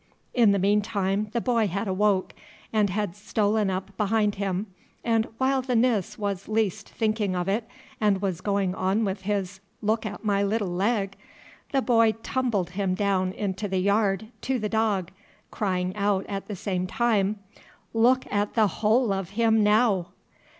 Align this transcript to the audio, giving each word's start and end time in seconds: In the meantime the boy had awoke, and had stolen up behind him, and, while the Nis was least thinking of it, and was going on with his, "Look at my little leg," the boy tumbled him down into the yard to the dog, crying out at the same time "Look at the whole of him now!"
In 0.33 0.51
the 0.51 0.57
meantime 0.57 1.27
the 1.31 1.39
boy 1.41 1.67
had 1.67 1.87
awoke, 1.87 2.33
and 2.73 2.89
had 2.89 3.15
stolen 3.15 3.69
up 3.69 3.95
behind 3.97 4.33
him, 4.41 4.65
and, 5.03 5.27
while 5.37 5.61
the 5.61 5.75
Nis 5.75 6.17
was 6.17 6.47
least 6.47 6.89
thinking 6.89 7.35
of 7.35 7.47
it, 7.47 7.67
and 7.99 8.19
was 8.19 8.41
going 8.41 8.73
on 8.73 9.05
with 9.05 9.21
his, 9.21 9.59
"Look 9.79 10.07
at 10.07 10.25
my 10.25 10.41
little 10.41 10.71
leg," 10.73 11.17
the 11.71 11.83
boy 11.83 12.13
tumbled 12.23 12.71
him 12.71 12.95
down 12.95 13.31
into 13.33 13.67
the 13.67 13.77
yard 13.77 14.29
to 14.41 14.57
the 14.57 14.69
dog, 14.69 15.11
crying 15.51 15.95
out 15.95 16.25
at 16.27 16.47
the 16.47 16.55
same 16.55 16.87
time 16.87 17.37
"Look 17.93 18.25
at 18.33 18.55
the 18.55 18.65
whole 18.81 19.13
of 19.13 19.29
him 19.37 19.61
now!" 19.63 20.07